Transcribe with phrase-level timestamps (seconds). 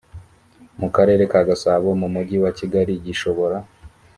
[0.79, 3.57] mu karere ka gasabo mu mugi wa kigali gishobora